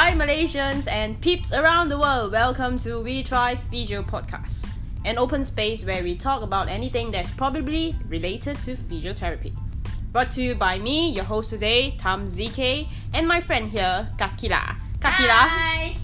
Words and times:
Hi 0.00 0.14
Malaysians 0.14 0.88
and 0.90 1.20
peeps 1.20 1.52
around 1.52 1.90
the 1.90 1.98
world. 1.98 2.32
Welcome 2.32 2.78
to 2.78 3.02
We 3.02 3.22
Try 3.22 3.54
Physio 3.54 4.00
Podcast, 4.00 4.72
an 5.04 5.18
open 5.18 5.44
space 5.44 5.84
where 5.84 6.02
we 6.02 6.16
talk 6.16 6.40
about 6.40 6.70
anything 6.70 7.10
that's 7.10 7.30
probably 7.30 7.94
related 8.08 8.58
to 8.62 8.76
physiotherapy. 8.76 9.52
Brought 10.10 10.30
to 10.30 10.42
you 10.42 10.54
by 10.54 10.78
me, 10.78 11.10
your 11.10 11.24
host 11.24 11.50
today, 11.50 11.90
Tam 11.98 12.24
ZK, 12.24 12.88
and 13.12 13.28
my 13.28 13.40
friend 13.40 13.68
here, 13.68 14.08
Kakila. 14.16 14.74
Kakila. 15.00 15.44
Hi. 15.52 15.94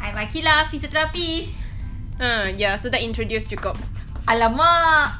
I'm 0.00 0.16
Akila, 0.26 0.64
physiotherapist. 0.64 1.70
Uh, 2.18 2.50
yeah, 2.56 2.74
so 2.74 2.90
that 2.90 3.00
introduced 3.00 3.48
cukup. 3.48 3.78
Alamak. 4.26 5.12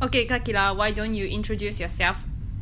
Okay, 0.00 0.24
Kakila, 0.26 0.74
why 0.74 0.92
don't 0.92 1.14
you 1.14 1.26
introduce 1.26 1.78
yourself 1.78 2.16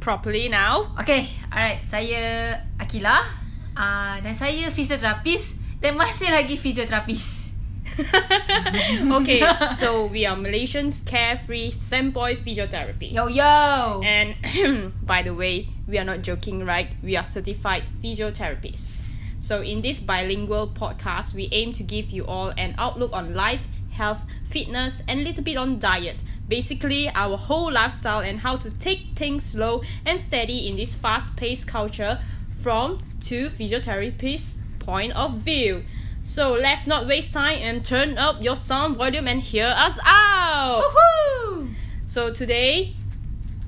properly 0.07 0.47
now? 0.47 0.95
Okay, 1.03 1.27
alright. 1.51 1.83
Saya 1.83 2.55
Akila. 2.79 3.27
Uh, 3.75 4.23
dan 4.23 4.39
saya 4.39 4.71
physiotherapist 4.71 5.59
dan 5.83 5.99
masih 5.99 6.31
lagi 6.31 6.55
physiotherapist. 6.55 7.59
okay, 9.19 9.41
so 9.75 10.07
we 10.07 10.23
are 10.29 10.39
Malaysians 10.39 11.03
carefree 11.03 11.75
Semboy 11.75 12.39
physiotherapists. 12.39 13.19
Yo 13.19 13.27
yo. 13.27 13.99
And 14.05 14.39
by 15.03 15.27
the 15.27 15.35
way, 15.35 15.75
we 15.91 15.99
are 15.99 16.07
not 16.07 16.23
joking, 16.23 16.63
right? 16.63 16.93
We 17.03 17.19
are 17.19 17.27
certified 17.27 17.83
physiotherapists. 17.99 19.03
So, 19.41 19.65
in 19.65 19.81
this 19.81 19.99
bilingual 19.99 20.71
podcast, 20.77 21.35
we 21.35 21.49
aim 21.51 21.73
to 21.75 21.83
give 21.83 22.13
you 22.13 22.29
all 22.29 22.53
an 22.55 22.77
outlook 22.77 23.17
on 23.17 23.33
life, 23.35 23.67
health, 23.97 24.29
fitness, 24.53 25.01
and 25.09 25.21
a 25.21 25.25
little 25.25 25.43
bit 25.43 25.57
on 25.57 25.81
diet. 25.81 26.21
Basically, 26.49 27.09
our 27.11 27.37
whole 27.37 27.73
lifestyle 27.73 28.21
and 28.21 28.41
how 28.41 28.57
to 28.57 28.71
take 28.71 29.09
things 29.17 29.45
slow 29.45 29.83
and 30.05 30.21
steady 30.21 30.69
in 30.69 30.77
this 30.77 30.95
fast 30.95 31.37
paced 31.37 31.67
culture 31.67 32.21
from 32.59 33.01
two 33.21 33.49
physiotherapists' 33.49 34.57
point 34.79 35.13
of 35.15 35.39
view. 35.39 35.85
So, 36.23 36.53
let's 36.53 36.87
not 36.87 37.07
waste 37.07 37.33
time 37.33 37.59
and 37.61 37.85
turn 37.85 38.19
up 38.19 38.43
your 38.43 38.57
sound 38.57 38.97
volume 38.97 39.29
and 39.29 39.41
hear 39.41 39.75
us 39.77 39.99
out. 40.05 40.83
Woohoo. 40.83 41.75
So 42.07 42.33
today, 42.33 42.95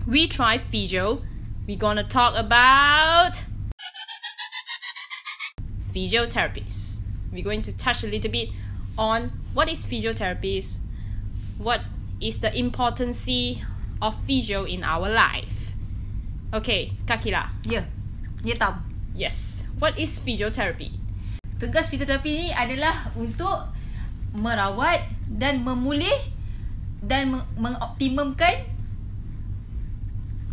we 0.06 0.27
try 0.27 0.59
physio. 0.59 1.23
We're 1.67 1.77
gonna 1.77 2.05
talk 2.05 2.34
about 2.37 3.45
physiotherapists. 5.93 7.01
We're 7.33 7.45
going 7.45 7.62
to 7.62 7.77
touch 7.77 8.05
a 8.05 8.06
little 8.06 8.31
bit 8.31 8.51
on 8.97 9.33
what 9.55 9.69
is 9.69 9.84
physiotherapies, 9.84 10.79
what 11.59 11.83
is 12.21 12.39
the 12.41 12.51
importance 12.55 13.27
of 14.03 14.13
physio 14.27 14.65
in 14.65 14.83
our 14.83 15.09
life. 15.11 15.73
Okay, 16.55 16.97
Kakila. 17.05 17.51
Ya. 17.67 17.85
Ya 18.43 18.55
tam. 18.57 18.83
Yes. 19.15 19.67
What 19.79 19.99
is 19.99 20.19
physiotherapy? 20.23 20.95
Tugas 21.59 21.91
fisioterapi 21.91 22.31
ni 22.39 22.49
adalah 22.55 23.11
untuk 23.19 23.67
merawat 24.31 25.03
dan 25.27 25.67
memulih 25.67 26.15
dan 27.03 27.35
meng- 27.35 27.49
mengoptimumkan 27.59 28.63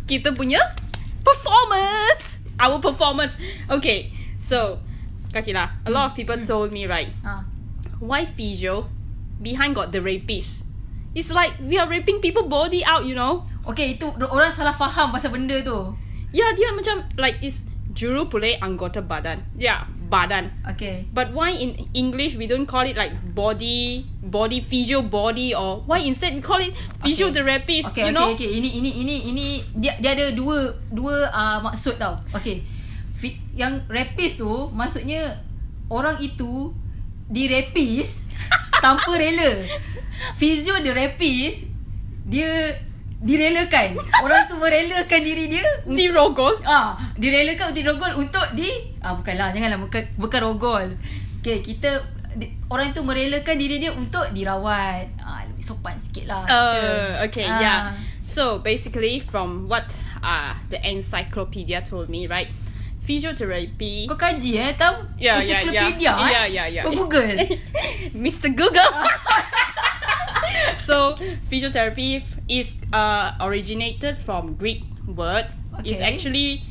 kita 0.06 0.34
punya 0.34 0.58
performance. 1.22 2.38
Our 2.58 2.78
performance. 2.82 3.38
Okay, 3.70 4.10
so 4.38 4.78
Kakila, 5.30 5.82
a 5.86 5.90
lot 5.90 6.10
of 6.10 6.12
people 6.16 6.38
told 6.46 6.70
me 6.74 6.86
right. 6.86 7.10
ah 7.22 7.44
why 7.96 8.28
physio 8.28 8.88
behind 9.40 9.72
got 9.72 9.88
the 9.92 10.00
rapist 10.04 10.65
it's 11.16 11.32
like 11.32 11.56
we 11.64 11.80
are 11.80 11.88
raping 11.88 12.20
people 12.20 12.44
body 12.44 12.84
out 12.84 13.08
you 13.08 13.16
know 13.16 13.40
Okay, 13.66 13.98
itu 13.98 14.06
orang 14.30 14.52
salah 14.54 14.70
faham 14.70 15.10
pasal 15.10 15.34
benda 15.34 15.58
tu. 15.64 15.90
yeah 16.30 16.52
dia 16.52 16.70
macam 16.70 17.02
like 17.18 17.40
is 17.40 17.66
juru 17.90 18.28
pulih 18.28 18.54
anggota 18.60 19.00
badan 19.00 19.40
yeah 19.56 19.88
badan 20.06 20.52
Okay. 20.62 21.02
but 21.10 21.34
why 21.34 21.50
in 21.50 21.74
english 21.90 22.38
we 22.38 22.46
don't 22.46 22.68
call 22.68 22.84
it 22.84 22.94
like 22.94 23.10
body 23.34 24.06
body 24.22 24.62
physio 24.62 25.02
body 25.02 25.50
or 25.50 25.82
why 25.88 25.98
instead 25.98 26.30
we 26.30 26.38
call 26.38 26.60
it 26.60 26.70
physiotherapist 27.02 27.90
Okay, 27.90 28.06
you 28.06 28.12
okay, 28.12 28.14
know 28.14 28.30
okay. 28.36 28.50
Ini 28.62 28.68
ini 28.78 28.90
ini 29.02 29.16
ini 29.34 29.46
dia 29.74 29.98
dia 29.98 30.14
ada 30.14 30.30
dua 30.30 30.76
dua 30.92 31.26
uh, 31.32 31.58
maksud 31.64 31.96
tau. 31.98 32.14
Okay. 32.30 32.62
Fi- 33.16 33.40
yang 33.56 33.82
rapist 33.88 34.38
tu 34.38 34.46
maksudnya 34.70 35.40
orang 35.88 36.20
itu 36.20 36.70
dirapis 37.28 38.24
tanpa 38.78 39.12
rela. 39.16 39.64
Physio 40.38 40.78
the 40.80 40.92
rapist 40.94 41.66
dia 42.26 42.78
direlakan. 43.16 43.96
Orang 44.22 44.44
tu 44.48 44.60
merelakan 44.60 45.20
diri 45.24 45.48
dia 45.48 45.64
untuk 45.84 45.96
di 46.00 46.06
rogol 46.12 46.54
ah 46.68 46.94
direlakan 47.16 47.72
untuk 47.72 47.78
dirogol 47.80 48.12
untuk 48.20 48.46
di 48.52 48.68
ah 49.00 49.16
bukanlah 49.16 49.50
janganlah 49.52 49.80
bukan 49.80 50.02
bukan 50.16 50.40
rogol. 50.42 50.86
Okay, 51.40 51.62
kita 51.62 52.02
di, 52.36 52.52
orang 52.68 52.92
tu 52.92 53.00
merelakan 53.06 53.56
diri 53.56 53.80
dia 53.80 53.94
untuk 53.94 54.28
dirawat. 54.34 55.08
Ah 55.22 55.46
lebih 55.48 55.64
sopan 55.64 55.96
sikit 55.96 56.28
lah. 56.28 56.44
Uh, 56.44 57.24
okay, 57.24 57.46
Ah. 57.48 57.60
yeah. 57.62 57.78
So 58.20 58.58
basically, 58.58 59.22
from 59.22 59.70
what 59.70 59.86
uh, 60.20 60.58
the 60.68 60.82
encyclopedia 60.82 61.78
told 61.80 62.10
me, 62.10 62.26
right? 62.26 62.50
Physiotherapy. 63.06 64.10
Kau 64.10 64.18
kaji 64.18 64.58
eh 64.58 64.74
Yeah, 64.74 64.98
yeah, 65.18 65.38
Encyclopedia 65.38 66.10
yeah. 66.10 66.18
eh 66.18 66.30
Yeah, 66.30 66.46
yeah, 66.46 66.66
yeah. 66.66 66.82
Kau 66.82 66.92
google 66.92 67.22
Mr. 68.26 68.50
Google. 68.50 68.90
so 70.86 71.14
physiotherapy 71.46 72.26
is 72.50 72.74
uh, 72.92 73.38
originated 73.40 74.18
from 74.18 74.58
Greek 74.58 74.82
word. 75.06 75.46
It's 75.84 76.00
actually 76.00 76.66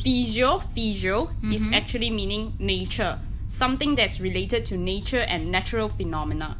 physio. 0.00 0.60
Physio 0.72 1.30
is 1.52 1.68
actually 1.72 2.10
meaning 2.10 2.56
nature, 2.58 3.18
something 3.46 3.94
that's 3.94 4.20
related 4.20 4.64
to 4.66 4.76
nature 4.76 5.20
and 5.20 5.50
natural 5.50 5.88
phenomena. 5.88 6.56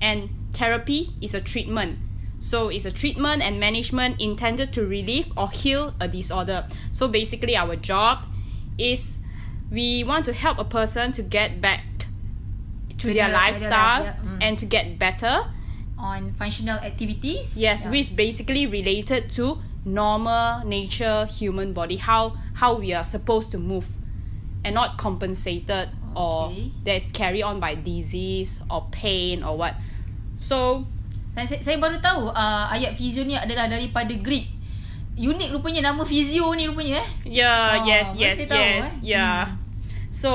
And 0.00 0.30
therapy 0.52 1.10
is 1.20 1.34
a 1.34 1.40
treatment. 1.40 1.98
So 2.38 2.68
it's 2.68 2.84
a 2.84 2.90
treatment 2.92 3.42
and 3.42 3.58
management 3.58 4.20
intended 4.20 4.72
to 4.74 4.84
relieve 4.86 5.32
or 5.36 5.50
heal 5.50 5.94
a 6.00 6.08
disorder. 6.08 6.66
So 6.92 7.08
basically, 7.08 7.56
our 7.56 7.76
job 7.76 8.18
is 8.78 9.20
we 9.70 10.04
want 10.04 10.24
to 10.26 10.32
help 10.32 10.58
a 10.58 10.64
person 10.64 11.12
to 11.12 11.22
get 11.22 11.60
back 11.60 11.80
to, 12.90 12.96
To 12.98 13.06
their 13.06 13.14
their- 13.14 13.26
their 13.28 13.32
lifestyle 13.36 14.04
life, 14.04 14.16
yeah. 14.22 14.30
Mm. 14.30 14.38
and 14.42 14.58
to 14.58 14.66
get 14.66 14.98
better. 14.98 15.44
On 15.96 16.32
functional 16.34 16.78
activities 16.80 17.56
Yes, 17.56 17.84
Yeah. 17.84 17.90
which 17.90 18.14
basically 18.14 18.66
related 18.66 19.30
to 19.32 19.58
normal 19.86 20.64
nature 20.66 21.26
human 21.26 21.72
body 21.72 21.96
how 21.96 22.34
how 22.54 22.74
we 22.74 22.92
are 22.94 23.04
supposed 23.04 23.50
to 23.52 23.58
move 23.58 23.86
and 24.64 24.74
not 24.74 24.96
compensated 24.98 25.88
or 26.14 26.52
that's 26.84 27.10
carried 27.12 27.42
on 27.42 27.60
by 27.60 27.74
disease 27.74 28.60
or 28.70 28.86
pain 28.90 29.42
or 29.42 29.56
what. 29.56 29.74
So 30.36 30.86
saya, 31.42 31.58
saya 31.58 31.76
baru 31.82 31.98
tahu 31.98 32.30
uh, 32.30 32.64
Ayat 32.70 32.94
physio 32.94 33.26
ni 33.26 33.34
adalah 33.34 33.66
daripada 33.66 34.14
Greek 34.22 34.46
Unik 35.14 35.54
rupanya 35.54 35.90
nama 35.90 36.02
physio 36.02 36.54
ni 36.54 36.66
rupanya 36.66 36.98
eh 37.02 37.08
yeah, 37.42 37.78
Ah, 37.78 37.86
yes, 37.86 38.14
baru 38.14 38.22
yes, 38.22 38.34
saya 38.34 38.48
tahu, 38.50 38.58
yes, 38.62 38.86
eh. 39.02 39.14
yeah. 39.14 39.40
Hmm. 39.46 39.58
So 40.10 40.30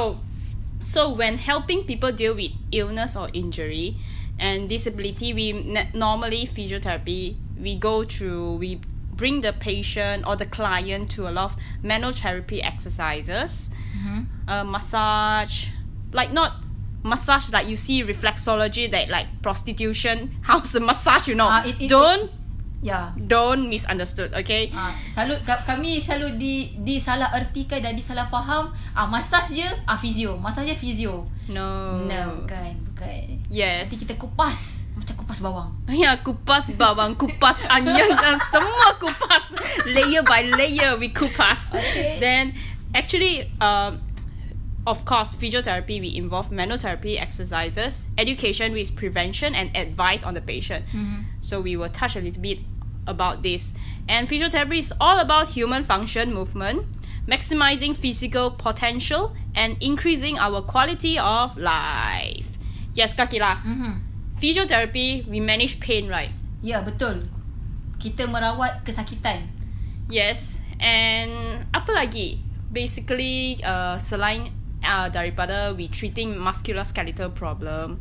so 0.79 1.11
when 1.11 1.35
helping 1.35 1.83
people 1.83 2.11
deal 2.11 2.31
with 2.35 2.55
illness 2.71 3.15
or 3.19 3.27
injury 3.35 3.99
and 4.39 4.71
disability, 4.71 5.35
we 5.35 5.51
normally 5.91 6.47
physiotherapy 6.47 7.35
we 7.59 7.75
go 7.75 8.07
through 8.07 8.55
we 8.55 8.79
bring 9.11 9.43
the 9.43 9.51
patient 9.51 10.23
or 10.23 10.39
the 10.39 10.47
client 10.47 11.11
to 11.11 11.27
a 11.27 11.31
lot 11.35 11.51
of 11.51 11.53
manual 11.83 12.15
therapy 12.15 12.63
exercises, 12.63 13.67
Mhm. 13.99 14.31
uh, 14.47 14.63
massage, 14.63 15.67
like 16.15 16.31
not 16.31 16.63
massage 17.01 17.47
like 17.51 17.67
you 17.67 17.75
see 17.75 18.03
reflexology 18.03 18.91
that 18.91 19.07
like 19.07 19.27
prostitution 19.39 20.31
how's 20.47 20.71
the 20.71 20.79
massage 20.79 21.27
you 21.27 21.35
know. 21.35 21.47
Ah, 21.47 21.63
it- 21.63 21.79
it- 21.79 21.89
don't 21.89 22.31
Ya. 22.79 23.11
don't 23.19 23.67
misunderstood 23.67 24.31
okay? 24.31 24.71
Ah, 24.71 24.95
selalu 25.11 25.43
ka- 25.43 25.67
kami 25.67 25.99
selalu 25.99 26.39
di 26.39 26.55
disalah 26.79 27.27
ertikan 27.35 27.83
dan 27.83 27.91
disalah 27.91 28.23
faham. 28.31 28.71
Ah 28.95 29.03
masas 29.03 29.51
je 29.51 29.67
ah 29.83 29.99
physio. 29.99 30.39
Masas 30.39 30.63
je 30.63 30.71
physio. 30.71 31.27
No. 31.51 31.99
No 32.07 32.39
bukan 32.39 32.79
bukan. 32.87 33.43
Yes. 33.51 33.91
Nanti 33.91 34.07
kita 34.07 34.15
kupas. 34.15 34.87
Macam 34.95 35.11
kupas 35.19 35.43
bawang. 35.43 35.75
Ya, 35.91 36.23
kupas 36.23 36.71
bawang, 36.71 37.19
kupas 37.19 37.59
onion 37.75 38.15
dan 38.15 38.39
semua 38.47 38.95
kupas. 38.95 39.51
Layer 39.83 40.23
by 40.23 40.47
layer 40.47 40.95
we 40.95 41.11
kupas. 41.11 41.75
Okay. 41.75 42.15
Then 42.23 42.55
actually 42.95 43.43
um 43.59 43.99
of 44.89 45.05
course 45.05 45.37
physiotherapy 45.37 46.01
we 46.01 46.17
involve 46.17 46.49
manual 46.51 46.81
therapy 46.81 47.13
exercises, 47.21 48.09
education 48.17 48.73
with 48.73 48.95
prevention 48.97 49.53
and 49.53 49.69
advice 49.77 50.25
on 50.25 50.33
the 50.33 50.41
patient. 50.41 50.83
So 51.41 51.61
we 51.61 51.77
will 51.77 51.93
touch 51.93 52.17
a 52.17 52.21
little 52.21 52.41
bit 52.41 52.57
about 53.05 53.45
this. 53.45 53.77
And 54.09 54.27
physiotherapy 54.27 54.79
is 54.81 54.91
all 54.99 55.19
about 55.21 55.49
human 55.53 55.85
function 55.85 56.33
movement, 56.33 56.89
maximizing 57.29 57.95
physical 57.95 58.49
potential 58.49 59.37
and 59.53 59.77
increasing 59.79 60.41
our 60.41 60.61
quality 60.65 61.21
of 61.21 61.55
life. 61.57 62.49
Yes, 62.97 63.13
Kakila. 63.13 63.61
Mhm. 63.61 64.01
Physiotherapy, 64.41 65.27
we 65.29 65.39
manage 65.39 65.79
pain, 65.79 66.09
right? 66.09 66.33
Ya 66.65 66.81
betul 66.81 67.29
Kita 67.99 68.25
merawat 68.31 68.81
kesakitan 68.87 69.51
Yes. 70.09 70.63
And 70.79 71.61
apa 71.75 71.91
lagi? 71.91 72.39
Basically, 72.71 73.59
uh, 73.61 73.99
selain 73.99 74.58
uh, 74.83 75.07
daripada 75.11 75.73
we 75.75 75.87
treating 75.91 76.35
musculoskeletal 76.35 77.33
problem, 77.35 77.99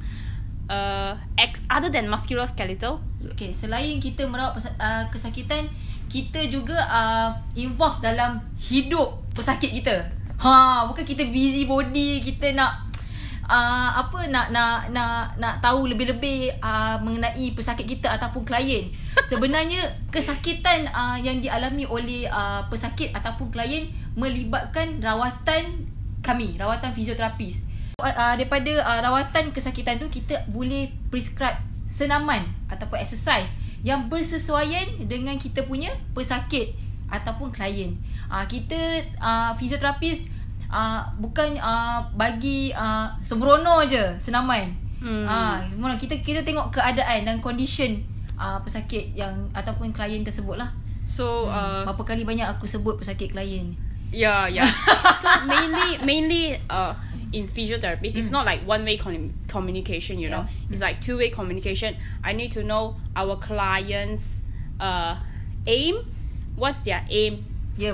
uh, 0.70 1.16
ex 1.36 1.64
other 1.72 1.90
than 1.90 2.06
musculoskeletal, 2.06 3.00
Okay, 3.34 3.50
selain 3.50 3.98
kita 3.98 4.28
merawat 4.28 4.58
pesa- 4.58 4.76
uh, 4.78 5.04
kesakitan, 5.10 5.66
kita 6.08 6.48
juga 6.48 6.78
uh, 6.88 7.30
involve 7.58 8.00
dalam 8.00 8.40
hidup 8.56 9.20
pesakit 9.36 9.74
kita. 9.82 10.08
Ha, 10.38 10.86
bukan 10.86 11.02
kita 11.02 11.26
busy 11.28 11.66
body, 11.66 12.22
kita 12.22 12.54
nak 12.54 12.88
uh, 13.48 13.90
apa 13.98 14.28
nak 14.30 14.52
nak 14.54 14.92
nak 14.92 15.34
nak 15.40 15.54
tahu 15.58 15.90
lebih-lebih 15.90 16.62
uh, 16.62 17.00
mengenai 17.02 17.56
pesakit 17.56 17.88
kita 17.88 18.12
ataupun 18.14 18.44
klien. 18.44 18.92
Sebenarnya 19.26 19.82
kesakitan 20.14 20.86
uh, 20.92 21.18
yang 21.18 21.42
dialami 21.42 21.88
oleh 21.88 22.28
uh, 22.28 22.62
pesakit 22.70 23.10
ataupun 23.16 23.50
klien 23.50 23.90
melibatkan 24.14 25.00
rawatan 25.00 25.87
kami, 26.28 26.60
rawatan 26.60 26.92
fizioterapis. 26.92 27.64
Uh, 27.96 28.06
uh, 28.06 28.34
daripada 28.36 28.84
uh, 28.84 29.00
rawatan 29.00 29.50
kesakitan 29.50 29.96
tu 29.96 30.06
kita 30.12 30.44
boleh 30.52 30.92
prescribe 31.08 31.58
senaman 31.88 32.46
ataupun 32.68 33.00
exercise 33.00 33.56
yang 33.80 34.06
bersesuaian 34.06 34.86
dengan 35.08 35.34
kita 35.40 35.64
punya 35.64 35.90
pesakit 36.12 36.76
ataupun 37.08 37.48
klien. 37.48 37.96
Uh, 38.28 38.44
kita 38.44 38.76
uh, 39.18 39.56
fizioterapis 39.56 40.28
uh, 40.68 41.08
bukan 41.16 41.56
uh, 41.58 42.04
bagi 42.14 42.70
uh, 42.76 43.08
sembrono 43.24 43.82
je 43.88 44.20
senaman. 44.20 44.68
Hmm. 44.98 45.24
Ah, 45.24 45.62
uh, 45.62 45.94
kita 45.94 46.20
kita 46.26 46.42
tengok 46.42 46.74
keadaan 46.74 47.22
dan 47.22 47.36
condition 47.38 48.02
uh, 48.34 48.58
pesakit 48.62 49.14
yang 49.14 49.46
ataupun 49.54 49.94
klien 49.94 50.26
tersebut 50.26 50.58
lah. 50.58 50.70
so 51.08 51.48
uh, 51.48 51.86
Berapa 51.88 52.14
kali 52.14 52.22
banyak 52.26 52.46
aku 52.46 52.68
sebut 52.68 52.98
pesakit 53.00 53.32
klien. 53.32 53.72
Yeah, 54.12 54.46
yeah. 54.48 54.66
so 55.22 55.44
mainly, 55.46 55.98
mainly, 56.04 56.58
uh, 56.70 56.94
in 57.32 57.46
physiotherapy, 57.46 58.14
it's 58.16 58.30
not 58.30 58.46
like 58.46 58.66
one 58.66 58.84
way 58.84 58.96
commu- 58.96 59.32
communication. 59.48 60.18
You 60.18 60.30
know, 60.30 60.46
Yeah. 60.48 60.70
it's 60.70 60.80
like 60.80 61.00
two 61.00 61.18
way 61.18 61.28
communication. 61.30 61.96
I 62.24 62.32
need 62.32 62.52
to 62.52 62.64
know 62.64 62.96
our 63.14 63.36
clients' 63.36 64.42
uh, 64.80 65.16
aim. 65.66 65.96
What's 66.56 66.82
their 66.82 67.04
aim 67.10 67.44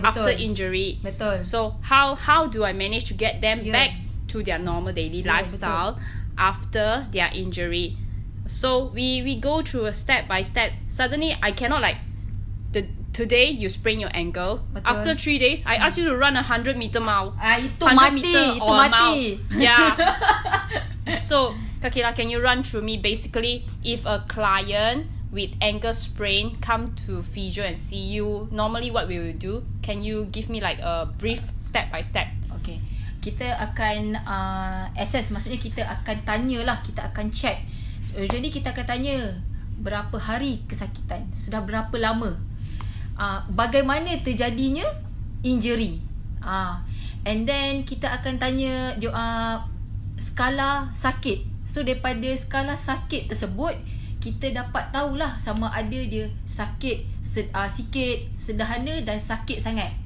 after 0.02 0.20
betul. 0.20 0.40
injury? 0.40 0.98
Betul. 1.02 1.42
So 1.44 1.76
how 1.82 2.14
how 2.14 2.46
do 2.46 2.64
I 2.64 2.72
manage 2.72 3.04
to 3.10 3.14
get 3.14 3.40
them 3.40 3.60
Yeah. 3.64 3.72
back 3.72 3.90
to 4.28 4.42
their 4.42 4.58
normal 4.58 4.92
daily 4.92 5.20
Yeah, 5.20 5.32
lifestyle 5.36 5.98
after 6.38 7.06
their 7.10 7.30
injury? 7.34 7.96
So 8.46 8.86
we 8.94 9.22
we 9.22 9.40
go 9.40 9.62
through 9.62 9.86
a 9.86 9.92
step 9.92 10.28
by 10.28 10.42
step. 10.42 10.72
Suddenly 10.86 11.34
I 11.42 11.50
cannot 11.50 11.82
like 11.82 11.96
today 13.14 13.48
you 13.48 13.70
sprain 13.70 14.02
your 14.02 14.10
ankle. 14.12 14.66
Betul. 14.74 14.90
After 14.90 15.12
three 15.14 15.38
days, 15.38 15.62
I 15.64 15.78
ask 15.78 15.96
you 15.96 16.04
to 16.10 16.18
run 16.18 16.36
a 16.36 16.42
hundred 16.42 16.76
meter 16.76 17.00
mile. 17.00 17.32
Ah 17.38 17.62
itu 17.62 17.80
100 17.80 17.94
mati, 17.94 18.34
itu 18.58 18.72
mati. 18.74 18.90
mile. 18.90 19.16
Yeah. 19.54 19.94
so 21.30 21.54
Kakila, 21.78 22.12
can 22.12 22.28
you 22.28 22.42
run 22.42 22.66
through 22.66 22.82
me 22.82 22.98
basically 22.98 23.64
if 23.86 24.04
a 24.04 24.26
client 24.26 25.06
with 25.34 25.52
ankle 25.60 25.92
sprain 25.92 26.56
come 26.64 26.96
to 27.04 27.20
physio 27.20 27.62
and 27.62 27.76
see 27.76 28.00
you, 28.00 28.48
normally 28.50 28.90
what 28.90 29.06
we 29.06 29.20
will 29.20 29.36
do? 29.36 29.62
Can 29.84 30.02
you 30.02 30.26
give 30.32 30.48
me 30.48 30.64
like 30.64 30.80
a 30.80 31.06
brief 31.06 31.44
step 31.60 31.92
by 31.92 32.00
step? 32.00 32.30
Okay. 32.62 32.80
Kita 33.20 33.52
akan 33.60 34.16
uh, 34.24 34.84
assess 34.96 35.28
maksudnya 35.28 35.60
kita 35.60 35.84
akan 35.84 36.24
tanyalah, 36.24 36.80
kita 36.80 37.12
akan 37.12 37.28
check. 37.34 37.60
Uh, 38.16 38.24
Jadi 38.24 38.48
kita 38.48 38.72
akan 38.72 38.84
tanya 38.88 39.44
berapa 39.76 40.16
hari 40.16 40.64
kesakitan, 40.64 41.28
sudah 41.36 41.60
berapa 41.60 41.92
lama. 42.00 42.53
Uh, 43.14 43.40
bagaimana 43.54 44.18
terjadinya 44.20 44.84
injury. 45.46 46.02
Uh, 46.42 46.78
and 47.24 47.46
then 47.46 47.86
kita 47.86 48.10
akan 48.10 48.36
tanya 48.42 48.94
uh, 49.10 49.62
skala 50.18 50.90
sakit. 50.90 51.46
So 51.64 51.80
daripada 51.86 52.28
skala 52.36 52.74
sakit 52.74 53.30
tersebut 53.30 53.74
kita 54.18 54.56
dapat 54.56 54.88
tahulah 54.88 55.36
sama 55.36 55.68
ada 55.68 56.00
dia 56.00 56.32
sakit 56.48 57.20
sed, 57.20 57.52
uh, 57.52 57.68
sikit, 57.68 58.34
sederhana 58.34 59.04
dan 59.04 59.20
sakit 59.20 59.60
sangat. 59.60 60.04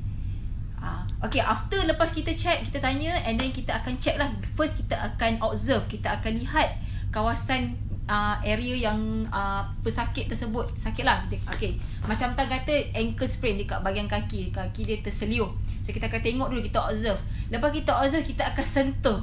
Okay, 1.18 1.42
after 1.42 1.82
lepas 1.82 2.14
kita 2.14 2.30
check, 2.38 2.62
kita 2.70 2.78
tanya 2.78 3.18
and 3.26 3.42
then 3.42 3.50
kita 3.50 3.74
akan 3.74 3.98
check 3.98 4.14
lah. 4.22 4.30
First 4.54 4.78
kita 4.78 4.94
akan 4.94 5.42
observe, 5.42 5.82
kita 5.90 6.14
akan 6.14 6.38
lihat 6.38 6.78
kawasan 7.10 7.74
uh, 8.08 8.40
area 8.42 8.90
yang 8.90 9.22
uh, 9.28 9.62
pesakit 9.84 10.26
tersebut 10.26 10.72
sakit 10.74 11.04
lah. 11.04 11.22
Okay, 11.54 11.76
macam 12.08 12.32
tak 12.34 12.48
kata 12.50 12.90
ankle 12.96 13.28
sprain 13.28 13.60
dekat 13.60 13.84
bahagian 13.84 14.08
kaki, 14.08 14.50
kaki 14.50 14.82
dia 14.82 14.98
terseliuh. 15.04 15.46
So 15.84 15.92
kita 15.92 16.08
akan 16.08 16.20
tengok 16.24 16.48
dulu, 16.50 16.60
kita 16.64 16.80
observe. 16.82 17.20
Lepas 17.52 17.70
kita 17.72 17.92
observe, 17.94 18.24
kita 18.24 18.48
akan 18.52 18.66
sentuh. 18.66 19.20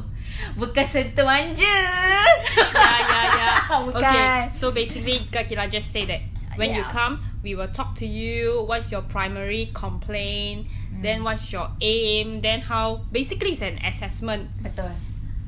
Bukan 0.57 0.85
sentuh 0.85 1.25
manja. 1.25 1.65
yeah, 1.65 3.25
yeah. 3.29 3.53
Bukan. 3.89 4.01
Okay, 4.01 4.25
so 4.53 4.71
basically, 4.71 5.21
Kakila 5.29 5.69
just 5.69 5.89
say 5.93 6.05
that 6.09 6.21
when 6.57 6.73
you 6.73 6.81
Yeah. 6.81 6.89
come, 6.89 7.21
we 7.45 7.53
will 7.53 7.69
talk 7.69 7.93
to 8.01 8.07
you. 8.07 8.65
What's 8.65 8.89
your 8.89 9.05
primary 9.05 9.69
complaint? 9.73 10.65
Then 10.95 11.27
what's 11.27 11.51
your 11.51 11.69
aim? 11.83 12.39
Then 12.41 12.63
how? 12.65 13.03
Basically, 13.11 13.51
it's 13.53 13.61
an 13.61 13.77
assessment. 13.83 14.47
Betul. 14.63 14.89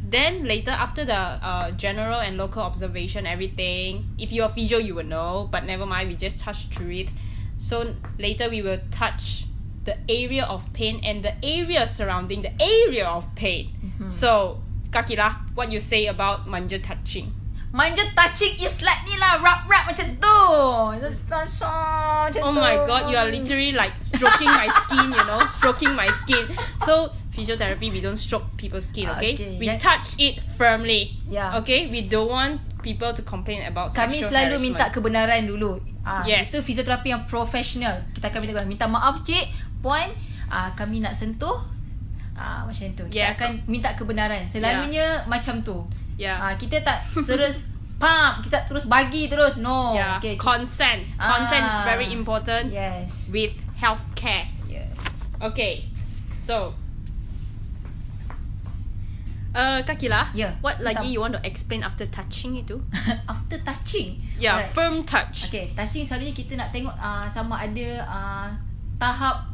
Then 0.07 0.48
later, 0.48 0.71
after 0.71 1.04
the 1.04 1.19
uh, 1.44 1.71
general 1.71 2.19
and 2.24 2.38
local 2.38 2.63
observation, 2.63 3.27
everything. 3.27 4.07
If 4.18 4.31
you're 4.31 4.48
physio, 4.48 4.80
you 4.80 4.95
will 4.95 5.04
know. 5.04 5.50
But 5.51 5.65
never 5.65 5.86
mind, 5.86 6.07
we 6.07 6.15
just 6.15 6.39
touch 6.39 6.69
through 6.71 6.92
it. 6.92 7.09
So 7.57 7.94
later, 8.18 8.48
we 8.50 8.62
will 8.62 8.80
touch 8.89 9.44
the 9.83 9.98
area 10.07 10.45
of 10.45 10.63
pain 10.71 11.01
and 11.04 11.24
the 11.24 11.33
area 11.44 11.88
surrounding 11.88 12.42
the 12.42 12.56
area 12.62 13.07
of 13.07 13.27
pain. 13.36 13.71
So, 14.07 14.62
Kakila, 14.92 15.36
what 15.56 15.71
you 15.71 15.80
say 15.80 16.07
about 16.07 16.48
manja 16.48 16.80
touching? 16.80 17.33
Manja 17.74 18.03
touching 18.15 18.56
is 18.63 18.80
like 18.81 19.03
ni 19.03 19.19
lah 19.19 19.44
Rap-rap 19.44 19.92
macam 19.92 20.07
tu 20.24 20.39
Oh 22.39 22.56
my 22.56 22.80
god, 22.88 23.12
you 23.12 23.18
are 23.19 23.27
literally 23.27 23.75
like 23.75 23.92
stroking 24.00 24.48
my 24.48 24.71
skin, 24.88 25.12
you 25.12 25.25
know, 25.27 25.44
stroking 25.44 25.92
my 25.92 26.07
skin. 26.15 26.48
So 26.80 27.12
physiotherapy, 27.38 27.94
we 27.94 28.01
don't 28.01 28.18
stroke 28.18 28.50
people's 28.57 28.89
skin, 28.89 29.06
okay? 29.13 29.38
Okay, 29.38 29.62
We 29.62 29.69
yang- 29.69 29.78
touch 29.78 30.18
it 30.18 30.42
firmly. 30.57 31.13
Yeah. 31.30 31.62
Okay, 31.62 31.86
we 31.86 32.01
don't 32.01 32.25
want 32.28 32.57
people 32.81 33.13
to 33.13 33.22
complain 33.22 33.62
about 33.63 33.94
Kami 33.94 34.18
sexual 34.18 34.34
selalu 34.34 34.56
minta 34.60 34.89
kebenaran 34.89 35.45
dulu. 35.45 35.78
Ah, 36.01 36.25
Yes. 36.25 36.50
Itu 36.50 36.66
fisioterapi 36.66 37.13
yang 37.13 37.24
profesional. 37.24 38.01
Kita 38.12 38.34
akan 38.34 38.39
minta 38.41 38.51
kebenaran. 38.56 38.72
Minta 38.74 38.88
maaf 38.89 39.22
cik, 39.22 39.46
puan, 39.79 40.10
ah, 40.48 40.74
kami 40.74 40.98
nak 41.00 41.13
sentuh. 41.13 41.62
Ah, 42.34 42.65
macam 42.65 42.89
tu. 42.94 43.06
Kita 43.06 43.13
Yeah. 43.13 43.34
akan 43.38 43.50
minta 43.65 43.94
kebenaran. 43.94 44.46
Selalunya 44.46 45.25
macam 45.25 45.62
tu. 45.62 45.86
Yeah. 46.17 46.38
Ah, 46.39 46.53
kita 46.56 46.82
tak 46.82 47.01
terus 47.27 47.65
pump, 47.98 48.39
kita 48.46 48.65
terus 48.65 48.86
bagi 48.86 49.25
terus. 49.27 49.58
No. 49.58 49.94
yeah. 49.94 50.17
Okay. 50.17 50.38
Consent. 50.38 51.01
Consent 51.17 51.65
is 51.65 51.77
Ah. 51.77 51.86
very 51.86 52.08
important 52.10 52.70
Yes. 52.72 53.27
with 53.29 53.51
healthcare. 53.75 54.48
Yeah. 54.65 54.88
Okay. 55.38 55.86
So 56.39 56.72
Uh, 59.57 59.81
Kakila, 59.81 60.29
Yeah, 60.31 60.53
what 60.61 60.77
lagi 60.79 61.09
you 61.09 61.17
want 61.17 61.33
to 61.33 61.41
explain 61.41 61.81
after 61.81 62.05
touching 62.05 62.61
itu? 62.61 62.77
After 63.25 63.57
touching. 63.59 64.21
Yeah, 64.37 64.61
Alright. 64.61 64.69
firm 64.69 65.01
touch. 65.01 65.49
Okay, 65.49 65.73
touching 65.73 66.05
selalunya 66.05 66.29
kita 66.31 66.53
nak 66.53 66.69
tengok 66.69 66.93
uh, 66.93 67.25
sama 67.25 67.57
ada 67.57 67.87
uh, 68.05 68.47
tahap 68.95 69.49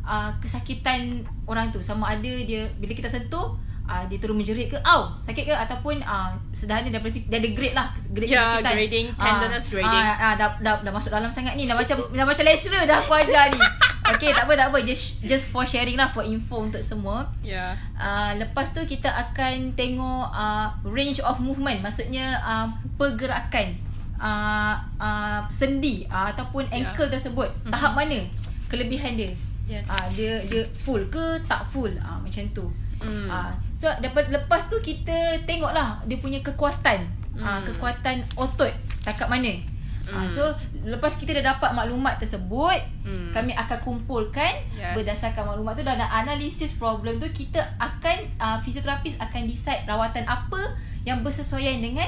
uh, 0.00 0.32
kesakitan 0.40 1.20
orang 1.44 1.68
tu. 1.68 1.78
Sama 1.78 2.08
ada 2.10 2.32
dia 2.40 2.64
bila 2.74 2.96
kita 2.96 3.06
sentuh 3.06 3.52
uh, 3.84 4.02
dia 4.08 4.16
terus 4.16 4.32
menjerit 4.32 4.66
ke, 4.66 4.78
au, 4.82 5.12
sakit 5.20 5.44
ke 5.44 5.52
ataupun 5.52 6.00
uh, 6.00 6.32
sederhana 6.50 6.88
si- 7.06 7.28
dia 7.28 7.36
ada 7.36 7.48
grade 7.52 7.76
lah, 7.76 7.92
grade 8.08 8.30
Yeah, 8.30 8.56
kesakitan. 8.56 8.72
grading, 8.72 9.06
tenderness 9.14 9.66
grading. 9.68 10.04
Ah, 10.08 10.16
ah, 10.16 10.34
dah, 10.34 10.48
dah, 10.58 10.74
dah 10.80 10.92
masuk 10.92 11.12
dalam 11.12 11.28
sangat 11.28 11.54
ni, 11.54 11.68
dah 11.68 11.76
macam 11.76 12.00
dah 12.08 12.24
macam 12.24 12.40
lecturer 12.40 12.88
dah 12.88 13.04
aku 13.04 13.12
ajar 13.12 13.52
ni. 13.52 13.60
Okay, 14.14 14.30
tak 14.32 14.44
apa 14.44 14.52
tak 14.54 14.66
apa, 14.70 14.78
just 14.82 15.24
just 15.24 15.44
for 15.46 15.62
sharing 15.62 15.96
lah 15.96 16.06
for 16.06 16.22
info 16.22 16.62
untuk 16.62 16.80
semua. 16.80 17.26
Yeah. 17.40 17.74
Uh, 17.94 18.36
lepas 18.36 18.70
tu 18.70 18.80
kita 18.82 19.08
akan 19.08 19.72
tengok 19.72 20.26
uh, 20.28 20.68
range 20.84 21.18
of 21.20 21.38
movement 21.38 21.80
maksudnya 21.80 22.36
uh, 22.40 22.66
pergerakan 22.96 23.74
uh, 24.22 24.74
uh, 24.96 25.40
sendi 25.50 26.06
uh, 26.06 26.30
ataupun 26.30 26.70
Yeah. 26.70 26.78
ankle 26.86 27.08
tersebut 27.08 27.48
mm-hmm. 27.50 27.72
tahap 27.74 27.92
mana 27.92 28.22
kelebihan 28.66 29.18
dia 29.18 29.32
Yes. 29.66 29.86
uh, 29.88 30.06
dia 30.14 30.42
dia 30.46 30.62
full 30.78 31.06
ke 31.06 31.38
tak 31.46 31.66
full 31.66 31.90
uh, 31.98 32.18
macam 32.18 32.46
tu 32.54 32.66
Mm. 33.02 33.26
uh, 33.26 33.50
so 33.74 33.90
dapat 33.98 34.30
lepas 34.30 34.70
tu 34.70 34.78
kita 34.78 35.42
tengoklah 35.42 35.98
dia 36.06 36.22
punya 36.22 36.38
kekuatan 36.38 37.02
mm. 37.34 37.42
uh, 37.42 37.58
kekuatan 37.66 38.22
otot 38.38 38.70
takat 39.02 39.26
mana 39.26 39.58
Uh, 40.02 40.22
Mm. 40.22 40.26
so 40.26 40.42
lepas 40.84 41.14
kita 41.14 41.30
dah 41.32 41.54
dapat 41.54 41.70
maklumat 41.72 42.18
tersebut 42.18 42.82
Mm. 43.02 43.30
kami 43.30 43.52
akan 43.52 43.78
kumpulkan 43.80 44.50
Yes. 44.72 44.94
berdasarkan 44.94 45.42
maklumat 45.44 45.74
tu 45.74 45.82
dan 45.82 45.98
analisis 45.98 46.72
problem 46.72 47.18
tu 47.18 47.26
kita 47.28 47.58
akan 47.76 48.18
uh, 48.36 48.58
fisioterapis 48.60 49.18
akan 49.18 49.46
decide 49.46 49.82
rawatan 49.84 50.22
apa 50.24 50.78
yang 51.02 51.22
bersesuaian 51.22 51.78
dengan 51.78 52.06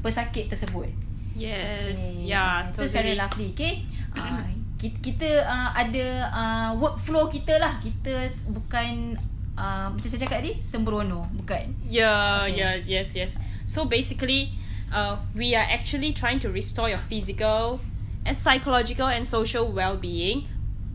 pesakit 0.00 0.48
tersebut. 0.48 0.88
Yes. 1.34 2.20
Okay. 2.20 2.30
Yeah, 2.30 2.68
Itu 2.68 2.84
secara 2.84 3.08
totally. 3.08 3.18
lovely. 3.18 3.48
Okay. 3.52 3.74
Uh, 4.14 4.44
kita, 4.76 4.96
kita 5.00 5.30
uh, 5.42 5.70
ada 5.72 6.06
uh, 6.28 6.70
workflow 6.76 7.26
kita 7.26 7.56
lah. 7.56 7.80
Kita 7.80 8.12
bukan 8.46 9.16
uh, 9.56 9.88
macam 9.88 10.04
saya 10.06 10.22
cakap 10.22 10.40
tadi 10.40 10.60
sembrono, 10.60 11.26
bukan. 11.32 11.72
Yeah, 11.84 12.44
Okay. 12.46 12.60
yeah, 12.60 12.74
yes, 12.78 13.12
yes. 13.12 13.32
So 13.64 13.88
basically, 13.88 14.52
uh, 14.92 15.16
we 15.32 15.56
are 15.56 15.66
actually 15.66 16.12
trying 16.12 16.38
to 16.40 16.48
restore 16.48 16.86
your 16.86 17.00
physical 17.02 17.80
and 18.24 18.36
psychological 18.36 19.06
and 19.06 19.26
social 19.26 19.70
well-being 19.70 20.46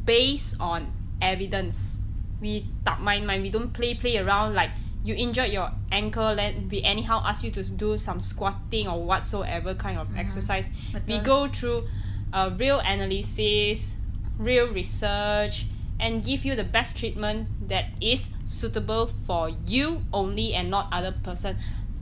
based 0.05 0.55
on 0.59 0.91
evidence. 1.21 2.01
We 2.41 2.65
tak 2.85 3.01
main 3.01 3.25
main. 3.25 3.41
We 3.41 3.49
don't 3.49 3.73
play 3.73 3.93
play 3.95 4.17
around 4.17 4.55
like 4.55 4.71
you 5.03 5.15
injured 5.15 5.49
your 5.49 5.71
ankle 5.91 6.35
then 6.35 6.67
we 6.69 6.81
anyhow 6.83 7.21
ask 7.23 7.43
you 7.43 7.51
to 7.51 7.63
do 7.71 7.97
some 7.97 8.19
squatting 8.19 8.87
or 8.87 9.01
whatsoever 9.01 9.73
kind 9.73 9.97
of 9.97 10.07
uh-huh. 10.09 10.19
exercise. 10.19 10.71
We 11.07 11.19
go 11.19 11.47
through 11.47 11.87
a 12.33 12.51
real 12.51 12.79
analysis, 12.79 13.95
real 14.37 14.67
research, 14.67 15.65
and 15.99 16.23
give 16.23 16.45
you 16.45 16.55
the 16.55 16.63
best 16.63 16.97
treatment 16.97 17.47
that 17.67 17.85
is 18.01 18.29
suitable 18.45 19.07
for 19.25 19.51
you 19.67 20.03
only 20.13 20.53
and 20.53 20.69
not 20.69 20.87
other 20.91 21.11
person. 21.11 21.57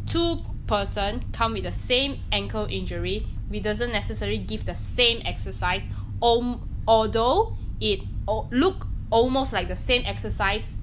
Two 0.05 0.41
person 0.67 1.23
come 1.33 1.53
with 1.53 1.63
the 1.63 1.71
same 1.71 2.19
ankle 2.31 2.67
injury, 2.69 3.25
we 3.49 3.59
doesn't 3.59 3.91
necessarily 3.91 4.37
give 4.39 4.65
the 4.65 4.75
same 4.75 5.21
exercise, 5.25 5.89
om- 6.21 6.67
although 6.87 7.55
it 7.79 8.01
o- 8.27 8.47
look 8.51 8.87
almost 9.09 9.53
like 9.53 9.67
the 9.67 9.75
same 9.75 10.03
exercise 10.05 10.77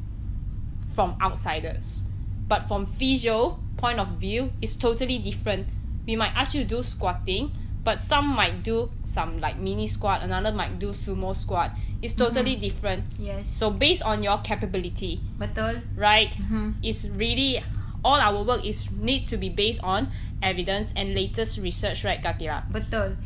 from 0.93 1.17
outsiders. 1.21 2.05
But 2.49 2.65
from 2.69 2.87
physio 2.87 3.59
point 3.77 3.99
of 4.01 4.09
view, 4.21 4.53
it's 4.63 4.77
totally 4.77 5.19
different. 5.19 5.67
We 6.07 6.17
might 6.17 6.33
ask 6.35 6.55
you 6.55 6.63
to 6.63 6.69
do 6.69 6.83
squatting, 6.83 7.51
but 7.83 7.99
some 7.99 8.27
might 8.29 8.63
do 8.63 8.91
some 9.03 9.41
like 9.41 9.59
mini 9.59 9.87
squat, 9.87 10.23
another 10.23 10.53
might 10.53 10.79
do 10.79 10.91
sumo 10.91 11.35
squat. 11.37 11.73
It's 12.03 12.13
totally 12.15 12.57
different. 12.57 13.05
Yes. 13.19 13.49
So 13.49 13.71
based 13.71 14.03
on 14.03 14.23
your 14.23 14.39
capability, 14.39 15.21
Betul. 15.39 15.81
right? 15.97 16.31
Mhm. 16.33 16.75
It's 16.83 17.07
really 17.09 17.63
all 18.05 18.21
our 18.21 18.43
work 18.45 18.65
is 18.65 18.91
need 18.93 19.27
to 19.29 19.37
be 19.39 19.49
based 19.49 19.83
on 19.83 20.09
evidence 20.45 20.93
and 20.93 21.17
latest 21.17 21.57
research, 21.65 22.05
right, 22.05 22.21
Kakira? 22.21 22.69
Betul. 22.69 23.17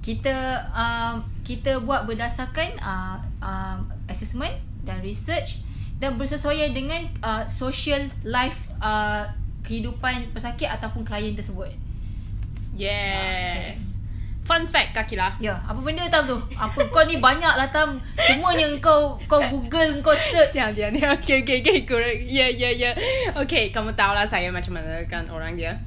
Kita 0.00 0.64
um, 0.72 1.20
kita 1.44 1.84
buat 1.84 2.08
berdasarkan 2.08 2.80
uh, 2.80 3.20
um, 3.44 3.92
assessment 4.08 4.56
dan 4.88 5.04
research 5.04 5.60
dan 6.00 6.16
bersesuaian 6.16 6.72
dengan 6.72 7.04
uh, 7.20 7.44
social 7.44 8.08
life 8.24 8.64
uh, 8.80 9.28
kehidupan 9.68 10.32
pesakit 10.32 10.70
ataupun 10.72 11.04
klien 11.04 11.36
tersebut. 11.36 11.68
Yes. 12.72 13.97
Fun 14.48 14.64
fact, 14.64 14.96
Kakila. 14.96 15.36
Ya, 15.44 15.60
apa 15.60 15.76
benda 15.76 16.08
Tam 16.08 16.24
tu? 16.24 16.40
Apa 16.56 16.80
kau 16.88 17.04
ni 17.04 17.20
banyak 17.20 17.52
lah 17.52 17.68
Tam. 17.68 18.00
Semuanya 18.16 18.64
kau 18.80 19.20
kau 19.28 19.44
Google, 19.52 20.00
kau 20.00 20.16
search. 20.16 20.56
Diam, 20.56 20.72
diam, 20.72 20.88
diam. 20.88 21.12
Okay, 21.20 21.44
okay, 21.44 21.60
okay, 21.60 21.84
correct. 21.84 22.24
Yeah, 22.24 22.48
yeah, 22.48 22.72
yeah. 22.72 22.94
Okay, 23.36 23.68
kamu 23.68 23.92
tahu 23.92 24.16
lah 24.16 24.24
saya 24.24 24.48
macam 24.48 24.80
mana 24.80 25.04
kan 25.04 25.28
orang 25.28 25.52
dia. 25.52 25.76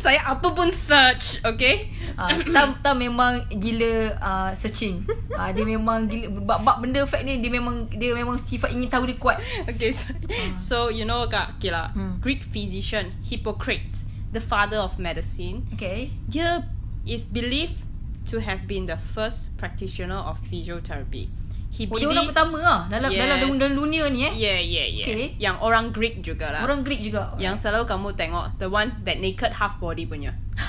saya 0.00 0.24
apa 0.24 0.56
pun 0.56 0.72
search, 0.72 1.44
okay? 1.44 1.92
Uh, 2.16 2.32
Tam 2.48 2.80
Tam 2.80 2.96
memang 2.96 3.44
gila 3.52 4.16
uh, 4.16 4.50
searching. 4.56 5.04
Uh, 5.36 5.52
dia 5.52 5.68
memang 5.68 6.08
gila 6.08 6.32
bab-bab 6.40 6.80
benda 6.80 7.04
fact 7.04 7.28
ni 7.28 7.44
dia 7.44 7.52
memang 7.52 7.92
dia 7.92 8.16
memang 8.16 8.40
sifat 8.40 8.72
ingin 8.72 8.88
tahu 8.88 9.04
dia 9.04 9.20
kuat. 9.20 9.36
Okay, 9.68 9.92
so, 9.92 10.08
so 10.56 10.76
you 10.88 11.04
know 11.04 11.28
Kak 11.28 11.60
Kila, 11.60 11.92
Hmm. 11.92 12.16
Greek 12.24 12.40
physician 12.40 13.12
Hippocrates, 13.20 14.08
the 14.32 14.40
father 14.40 14.80
of 14.80 14.98
medicine, 14.98 15.68
Okay. 15.76 16.10
dia 16.26 16.64
is 17.04 17.24
believed 17.24 17.84
to 18.28 18.40
have 18.40 18.66
been 18.66 18.86
the 18.86 18.96
first 18.96 19.56
practitioner 19.56 20.16
of 20.16 20.40
physiotherapy. 20.40 21.28
He 21.72 21.88
Oh, 21.88 21.96
dia 21.96 22.04
orang 22.04 22.28
pertama 22.28 22.60
lah 22.60 22.80
dalam 22.92 23.08
Yes. 23.08 23.24
dalam 23.24 23.48
dalam 23.56 23.72
dunia 23.72 24.04
ni 24.12 24.28
eh. 24.28 24.32
Yeah, 24.36 24.60
yeah, 24.60 24.86
yeah. 24.92 25.06
Okay. 25.08 25.24
Yang 25.40 25.56
orang 25.64 25.88
Greek 25.88 26.20
juga 26.20 26.52
lah. 26.52 26.60
Orang 26.68 26.84
Greek 26.84 27.00
juga. 27.00 27.32
Yang 27.40 27.64
selalu 27.64 27.88
kamu 27.88 28.08
tengok 28.12 28.60
The 28.60 28.68
one 28.68 28.92
that 29.08 29.16
naked 29.24 29.56
half 29.56 29.80
body 29.80 30.04
punya 30.04 30.36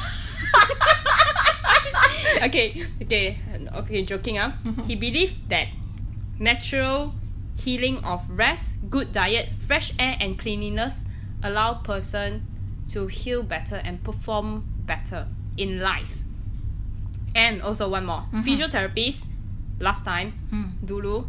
Okay 2.47 2.87
Okay 3.03 3.35
Okay 3.83 4.07
joking 4.07 4.39
ah. 4.39 4.55
He 4.87 4.95
believed 4.95 5.51
that 5.51 5.75
Natural 6.39 7.11
Healing 7.59 7.99
of 8.07 8.23
rest 8.31 8.79
Good 8.87 9.11
diet 9.11 9.51
Fresh 9.59 9.91
air 9.99 10.15
and 10.23 10.39
cleanliness 10.39 11.03
Allow 11.43 11.83
person 11.83 12.47
To 12.93 13.09
heal 13.09 13.41
better 13.41 13.81
And 13.81 14.01
perform 14.05 14.63
better 14.85 15.25
In 15.57 15.81
life 15.81 16.21
And 17.33 17.61
also 17.61 17.89
one 17.89 18.05
more 18.05 18.29
Physiotherapist 18.45 19.27
Last 19.81 20.05
time 20.05 20.37
Hmm. 20.53 20.77
Dulu 20.81 21.25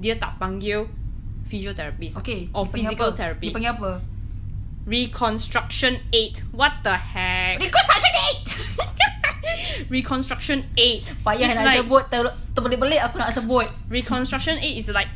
Dia 0.00 0.16
tak 0.16 0.40
panggil 0.40 0.88
Physiotherapist 1.44 2.24
Okay. 2.24 2.48
Or 2.56 2.64
physical 2.64 3.12
apa? 3.12 3.18
therapy 3.20 3.52
Dia 3.52 3.56
panggil 3.56 3.72
apa? 3.76 3.92
Reconstruction 4.84 5.96
8. 6.12 6.52
What 6.52 6.84
the 6.84 6.92
heck? 6.92 7.56
Reconstruction 7.56 8.12
8. 9.88 9.88
Reconstruction 9.96 10.58
8. 10.76 11.24
Payah 11.24 11.46
nak 11.56 11.64
like, 11.64 11.80
sebut 11.80 12.02
ter, 12.12 12.24
terbelit-belit 12.52 13.00
aku 13.00 13.16
nak 13.16 13.32
sebut. 13.32 13.64
Reconstruction 13.88 14.60
8 14.60 14.76
is 14.76 14.92
like 14.92 15.08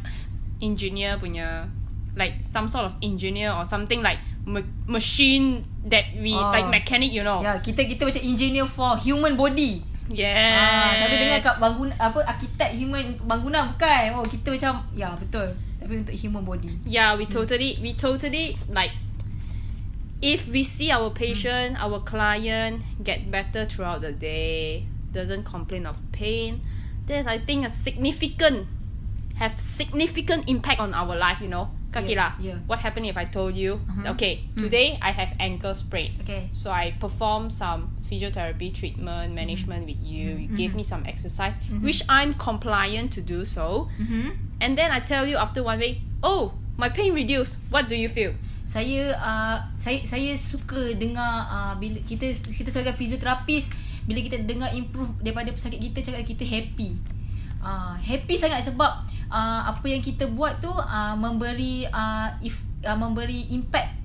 engineer 0.65 1.21
punya 1.21 1.69
like 2.17 2.41
some 2.41 2.67
sort 2.67 2.89
of 2.89 2.97
engineer 3.05 3.53
or 3.53 3.63
something 3.69 4.01
like 4.03 4.19
ma- 4.49 4.65
machine 4.89 5.61
that 5.85 6.09
we 6.17 6.33
Oh. 6.33 6.49
like 6.49 6.65
mechanic 6.67 7.13
you 7.13 7.21
know. 7.21 7.45
Ya, 7.45 7.61
kita 7.61 7.85
kita 7.85 8.09
macam 8.09 8.23
engineer 8.25 8.65
for 8.65 8.97
human 8.97 9.37
body. 9.37 9.85
Yes. 10.09 10.41
Ah, 10.57 10.89
selalu 10.97 11.17
dengar 11.21 11.39
kat 11.45 11.57
bangun 11.61 11.89
apa 12.01 12.19
arkitek 12.25 12.71
human 12.75 13.13
bangunan 13.29 13.77
bukan. 13.77 14.17
Oh, 14.17 14.25
kita 14.25 14.49
macam 14.49 14.81
ya 14.97 15.13
betul. 15.13 15.53
Tapi 15.77 15.93
untuk 16.01 16.17
human 16.17 16.43
body. 16.43 16.81
Yeah, 16.89 17.13
we 17.13 17.29
totally 17.29 17.77
we 17.85 17.93
totally 17.93 18.57
like 18.73 18.97
if 20.25 20.49
we 20.49 20.65
see 20.65 20.91
our 20.91 21.13
patient, 21.13 21.77
Hmm. 21.77 21.85
our 21.85 22.01
client 22.03 22.83
get 23.05 23.31
better 23.31 23.69
throughout 23.69 24.01
the 24.01 24.11
day, 24.11 24.89
doesn't 25.13 25.45
complain 25.45 25.87
of 25.87 26.01
pain, 26.11 26.65
there's 27.07 27.29
I 27.29 27.39
think 27.39 27.69
a 27.69 27.71
significant 27.71 28.67
have 29.39 29.61
significant 29.63 30.49
impact 30.51 30.81
on 30.83 30.91
our 30.97 31.15
life, 31.15 31.39
you 31.39 31.47
know. 31.47 31.71
Kakila, 31.89 32.37
yeah. 32.37 32.61
what 32.69 32.79
happened 32.81 33.07
if 33.09 33.17
I 33.17 33.25
told 33.25 33.57
you, 33.57 33.81
Uh-huh. 33.89 34.13
okay, 34.13 34.45
today 34.61 35.01
I 35.01 35.09
have 35.09 35.33
ankle 35.41 35.73
sprain. 35.73 36.21
Okay. 36.21 36.53
So 36.53 36.69
I 36.69 36.93
perform 37.01 37.49
some 37.49 37.97
physiotherapy 38.05 38.73
treatment 38.73 39.33
management 39.33 39.89
with 39.89 39.97
you. 40.05 40.37
You 40.37 40.49
gave 40.53 40.77
me 40.77 40.85
some 40.85 41.09
exercise, 41.09 41.57
which 41.81 42.05
I'm 42.09 42.37
compliant 42.37 43.17
to 43.17 43.25
do 43.25 43.49
so. 43.49 43.89
Mhm. 43.97 44.37
And 44.61 44.77
then 44.77 44.93
I 44.93 45.01
tell 45.01 45.25
you 45.25 45.41
after 45.41 45.65
one 45.65 45.81
week, 45.81 46.05
oh, 46.21 46.53
my 46.77 46.93
pain 46.93 47.17
reduced. 47.17 47.57
What 47.73 47.89
do 47.89 47.97
you 47.97 48.09
feel? 48.13 48.37
Saya 48.69 49.17
uh, 49.17 49.57
saya 49.81 50.05
saya 50.05 50.37
suka 50.37 50.93
dengar 50.93 51.49
uh, 51.49 51.73
bila 51.81 52.05
kita 52.05 52.29
kita 52.37 52.69
sebagai 52.69 53.01
fizioterapis 53.01 53.73
bila 54.05 54.21
kita 54.21 54.45
dengar 54.45 54.77
improve 54.77 55.09
daripada 55.25 55.49
pesakit 55.57 55.81
kita 55.81 56.05
cakap 56.05 56.29
kita 56.29 56.45
happy. 56.45 57.01
Uh, 57.65 57.97
happy 57.97 58.37
sangat 58.37 58.61
sebab 58.61 59.09
uh, 59.33 59.61
apa 59.69 59.87
yang 59.89 60.03
kita 60.03 60.29
buat 60.29 60.61
tu 60.61 60.73
uh, 60.73 61.15
memberi 61.17 61.89
uh, 61.89 62.33
if 62.43 62.61
uh, 62.85 62.97
memberi 62.97 63.49
impact 63.53 63.97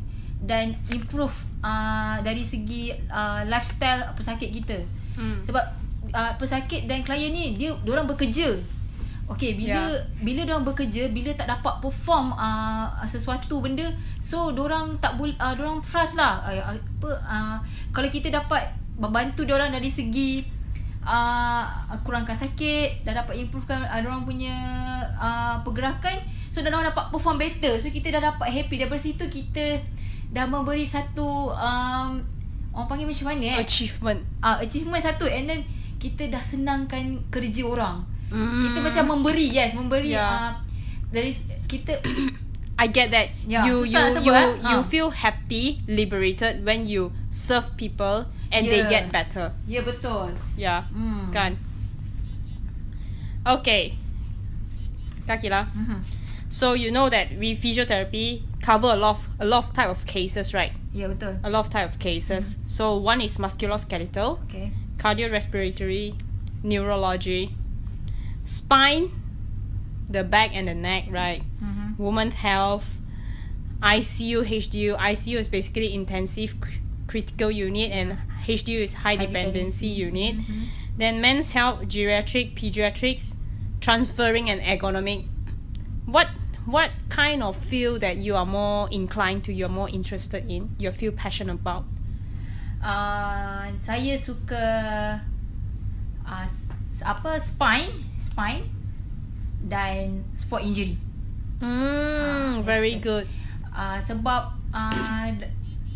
dan 0.44 0.76
improve 0.92 1.34
uh, 1.64 2.20
dari 2.20 2.44
segi 2.44 2.92
uh, 3.08 3.48
lifestyle 3.48 4.12
pesakit 4.16 4.52
kita. 4.52 4.84
Hmm. 5.16 5.40
Sebab 5.40 5.66
uh, 6.12 6.34
pesakit 6.36 6.86
dan 6.86 7.02
klien 7.02 7.32
ni 7.32 7.56
dia 7.56 7.72
orang 7.88 8.08
bekerja. 8.08 8.60
Okay, 9.24 9.56
bila 9.56 9.88
Ya. 9.88 10.04
bila 10.20 10.44
orang 10.44 10.68
bekerja, 10.68 11.08
bila 11.08 11.32
tak 11.32 11.48
dapat 11.48 11.80
perform 11.80 12.36
uh, 12.36 12.92
sesuatu 13.08 13.64
benda, 13.64 13.88
so 14.20 14.52
orang 14.52 15.00
tak 15.00 15.16
boleh 15.16 15.32
uh, 15.40 15.56
orang 15.56 15.80
frust 15.80 16.20
lah. 16.20 16.44
Uh, 16.44 16.76
apa 16.76 17.10
uh, 17.24 17.58
kalau 17.96 18.12
kita 18.12 18.28
dapat 18.28 18.68
membantu 19.00 19.48
orang 19.48 19.72
dari 19.72 19.88
segi 19.88 20.44
uh, 21.04 21.64
kurangkan 22.04 22.36
sakit 22.36 23.04
dan 23.04 23.20
dapat 23.20 23.40
improvekan 23.40 23.84
uh, 23.86 24.00
orang 24.04 24.26
punya 24.26 24.56
uh, 25.16 25.60
pergerakan, 25.62 26.20
so 26.50 26.60
dan 26.60 26.74
orang 26.74 26.92
dapat 26.92 27.12
perform 27.12 27.38
better. 27.40 27.78
So 27.80 27.92
kita 27.92 28.12
dah 28.16 28.34
dapat 28.34 28.50
happy 28.50 28.76
daripada 28.80 29.00
situ 29.00 29.28
kita 29.28 29.80
dah 30.34 30.50
memberi 30.50 30.82
satu 30.84 31.54
um, 31.54 32.10
orang 32.74 32.88
panggil 32.90 33.06
macam 33.06 33.30
mana 33.30 33.54
eh? 33.54 33.58
Achievement. 33.62 34.20
uh, 34.42 34.58
achievement 34.60 35.04
satu 35.04 35.30
and 35.30 35.46
then 35.46 35.62
kita 36.02 36.28
dah 36.28 36.42
senangkan 36.42 37.22
kerja 37.30 37.64
orang. 37.64 38.04
Mm. 38.34 38.60
Kita 38.66 38.80
macam 38.82 39.04
memberi 39.14 39.46
yes, 39.54 39.78
memberi 39.78 40.18
Yeah. 40.18 40.26
uh, 40.26 40.52
dari 41.14 41.30
kita 41.70 42.02
I 42.82 42.90
get 42.90 43.14
that. 43.14 43.30
Ya, 43.46 43.70
you 43.70 43.86
susah 43.86 44.10
you 44.10 44.14
sebut, 44.18 44.26
you 44.26 44.34
eh. 44.34 44.50
you 44.74 44.80
Ha. 44.82 44.90
feel 44.90 45.10
happy, 45.14 45.86
liberated 45.86 46.66
when 46.66 46.90
you 46.90 47.14
serve 47.30 47.70
people 47.78 48.26
and 48.54 48.66
they 48.68 48.84
get 48.90 49.12
better. 49.12 49.52
ya 49.68 49.82
betul. 49.82 50.32
Yeah. 50.58 50.84
Hmm. 50.94 51.32
Kan. 51.34 51.58
Okay. 53.46 53.98
Kakila. 55.28 55.66
Mhm. 55.66 56.00
So 56.50 56.74
you 56.74 56.92
know 56.92 57.10
that 57.10 57.34
we 57.40 57.56
physiotherapy 57.56 58.44
cover 58.62 58.88
a 58.94 58.96
lot 58.96 59.18
of, 59.18 59.28
a 59.40 59.46
lot 59.46 59.66
of 59.66 59.74
type 59.74 59.90
of 59.90 60.06
cases, 60.06 60.54
right? 60.54 60.72
Ya 60.94 61.08
betul. 61.08 61.40
A 61.44 61.50
lot 61.50 61.66
of 61.66 61.70
type 61.70 61.90
of 61.90 61.98
cases. 62.00 62.56
So 62.68 62.96
one 62.98 63.22
is 63.22 63.38
musculoskeletal, 63.38 64.40
Okay. 64.46 64.72
cardiorespiratory, 64.98 66.14
neurology, 66.64 67.56
spine, 68.46 69.10
the 70.10 70.24
back 70.24 70.52
and 70.54 70.68
the 70.68 70.76
neck, 70.76 71.06
right? 71.10 71.42
Mhm. 71.60 71.98
Woman 71.98 72.32
health, 72.32 72.98
ICU, 73.82 74.44
HDU. 74.46 74.96
ICU 74.96 75.40
is 75.40 75.50
basically 75.50 75.94
intensive 75.94 76.54
critical 77.08 77.50
unit, 77.52 77.92
and 77.92 78.18
HDU 78.44 78.84
is 78.84 78.94
high, 78.94 79.16
High 79.16 79.26
dependency, 79.26 79.88
dependency. 79.88 79.88
unit. 79.88 80.34
Mhm. 80.38 80.64
Then 80.98 81.22
men's 81.22 81.52
health, 81.52 81.88
geriatric, 81.88 82.54
pediatrics, 82.54 83.36
transferring 83.82 84.50
and 84.50 84.62
ergonomic. 84.62 85.26
What 86.06 86.30
what 86.66 86.92
kind 87.10 87.44
of 87.44 87.58
field 87.58 88.00
that 88.02 88.18
you 88.18 88.36
are 88.36 88.46
more 88.48 88.88
inclined 88.92 89.44
to, 89.46 89.52
you're 89.52 89.68
more 89.72 89.90
interested 89.90 90.48
in, 90.48 90.72
you 90.80 90.92
feel 90.92 91.12
passionate 91.12 91.60
about? 91.60 91.84
Uh, 92.80 93.68
saya 93.76 94.16
suka 94.20 94.64
uh, 96.24 96.46
apa 97.04 97.32
spine, 97.40 97.92
spine 98.20 98.64
dan 99.68 100.24
sport 100.36 100.64
injury. 100.64 100.96
Mm, 101.60 101.64
Ah, 101.64 102.52
very 102.64 102.96
good. 103.00 103.28
Uh, 103.72 104.00
sebab 104.00 104.52
uh, 104.76 105.28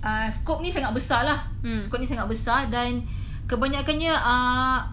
uh, 0.04 0.28
skop 0.30 0.62
ni 0.62 0.70
sangat 0.70 0.94
besar 0.94 1.26
lah. 1.26 1.40
Hmm. 1.64 1.78
Skop 1.78 2.02
ni 2.02 2.08
sangat 2.10 2.28
besar 2.30 2.68
dan 2.70 3.06
kebanyakannya 3.48 4.14
uh, 4.14 4.92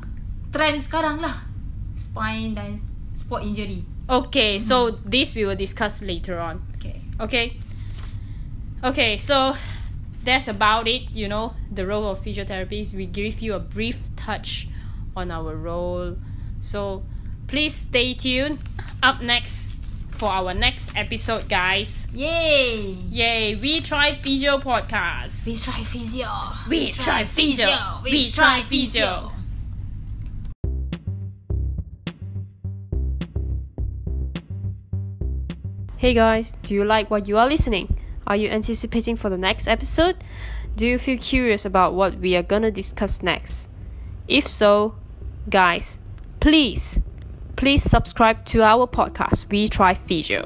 trend 0.54 0.78
sekarang 0.80 1.18
lah 1.18 1.34
spine 1.94 2.54
dan 2.54 2.78
sport 3.18 3.42
injury. 3.42 3.82
Okay, 4.04 4.60
so 4.60 4.92
this 5.02 5.34
we 5.34 5.48
will 5.48 5.56
discuss 5.56 6.04
later 6.04 6.38
on. 6.38 6.60
Okay. 6.76 7.00
Okay. 7.18 7.46
Okay, 8.84 9.16
so 9.16 9.56
that's 10.22 10.46
about 10.46 10.86
it. 10.86 11.08
You 11.16 11.26
know, 11.26 11.56
the 11.72 11.86
role 11.86 12.04
of 12.12 12.20
physiotherapy. 12.20 12.92
We 12.92 13.06
give 13.06 13.40
you 13.40 13.54
a 13.54 13.62
brief 13.62 14.12
touch 14.14 14.68
on 15.16 15.30
our 15.32 15.56
role. 15.56 16.20
So 16.60 17.02
please 17.48 17.74
stay 17.74 18.12
tuned. 18.12 18.60
Up 19.02 19.20
next 19.20 19.73
for 20.24 20.30
our 20.30 20.54
next 20.54 20.96
episode, 20.96 21.46
guys. 21.50 22.08
Yay! 22.14 22.96
Yay, 23.12 23.56
we 23.56 23.82
try 23.82 24.14
physio 24.14 24.56
podcast. 24.56 25.44
We 25.44 25.54
try 25.60 25.84
physio. 25.84 26.32
We 26.66 26.92
try 26.92 27.24
physio. 27.26 28.00
We 28.02 28.30
try 28.30 28.62
physio. 28.62 29.32
Hey 35.98 36.14
guys, 36.14 36.54
do 36.62 36.72
you 36.72 36.86
like 36.86 37.10
what 37.10 37.28
you 37.28 37.36
are 37.36 37.46
listening? 37.46 38.00
Are 38.26 38.36
you 38.36 38.48
anticipating 38.48 39.16
for 39.16 39.28
the 39.28 39.36
next 39.36 39.68
episode? 39.68 40.16
Do 40.74 40.86
you 40.86 40.98
feel 40.98 41.18
curious 41.18 41.66
about 41.66 41.92
what 41.92 42.16
we 42.16 42.34
are 42.34 42.42
gonna 42.42 42.70
discuss 42.70 43.22
next? 43.22 43.68
If 44.26 44.48
so, 44.48 44.96
guys, 45.50 45.98
please, 46.40 46.98
please 47.64 47.82
subscribe 47.82 48.44
to 48.44 48.62
our 48.62 48.86
podcast, 48.86 49.48
We 49.50 49.68
Try 49.68 49.94
Physio. 49.94 50.44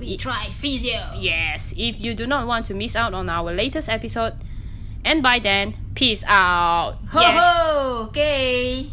We 0.00 0.16
try 0.16 0.48
physio. 0.50 1.12
Yes, 1.14 1.72
if 1.76 2.00
you 2.00 2.12
do 2.16 2.26
not 2.26 2.48
want 2.48 2.66
to 2.66 2.74
miss 2.74 2.96
out 2.96 3.14
on 3.14 3.28
our 3.30 3.52
latest 3.54 3.88
episode, 3.88 4.34
and 5.04 5.22
by 5.22 5.38
then, 5.38 5.76
peace 5.94 6.24
out. 6.26 6.98
Ho 7.10 7.20
Yeah. 7.20 7.38
ho. 7.38 8.06
Okay. 8.08 8.90